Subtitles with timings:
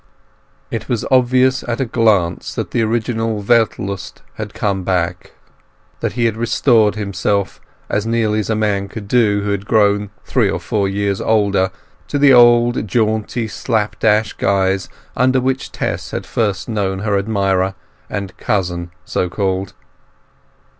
[0.71, 5.33] It was obvious at a glance that the original Weltlust had come back;
[5.99, 10.09] that he had restored himself, as nearly as a man could do who had grown
[10.25, 11.69] three or four years older,
[12.07, 17.75] to the old jaunty, slapdash guise under which Tess had first known her admirer,
[18.09, 19.73] and cousin so called.